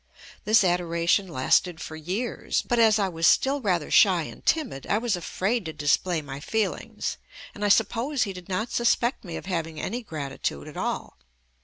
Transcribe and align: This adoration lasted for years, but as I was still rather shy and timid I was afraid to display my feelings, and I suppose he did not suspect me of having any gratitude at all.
This 0.45 0.63
adoration 0.63 1.27
lasted 1.27 1.79
for 1.79 1.95
years, 1.95 2.63
but 2.63 2.79
as 2.79 2.97
I 2.97 3.07
was 3.07 3.27
still 3.27 3.61
rather 3.61 3.91
shy 3.91 4.23
and 4.23 4.43
timid 4.43 4.87
I 4.87 4.97
was 4.97 5.15
afraid 5.15 5.63
to 5.65 5.73
display 5.73 6.23
my 6.23 6.39
feelings, 6.39 7.17
and 7.53 7.63
I 7.63 7.69
suppose 7.69 8.23
he 8.23 8.33
did 8.33 8.49
not 8.49 8.71
suspect 8.71 9.23
me 9.23 9.35
of 9.37 9.45
having 9.45 9.79
any 9.79 10.01
gratitude 10.01 10.67
at 10.67 10.75
all. 10.75 11.19